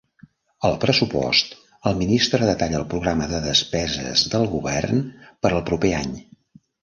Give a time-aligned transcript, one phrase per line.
[0.69, 1.51] Al pressupost,
[1.89, 5.03] el ministre detalla el programa de despeses del govern
[5.47, 6.19] per al proper any.